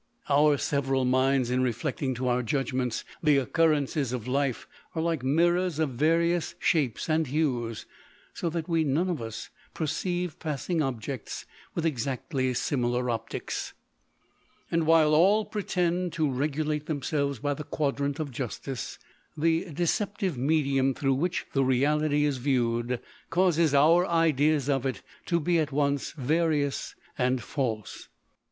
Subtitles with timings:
[0.29, 5.77] Our several minds, in reflecting to our judgments the occurrences of life, are like mirrors
[5.77, 7.85] of various shapes and hues,
[8.33, 11.45] so that we none of us perceive passing objects
[11.75, 13.75] with ex actly similar optics;
[14.71, 18.97] and while all pretend to regulate themselves by the quadrant of justice,
[19.37, 22.99] the deceptive medium through which the reality is viewed,
[23.29, 28.07] causes our ideas of it to be at once various and false.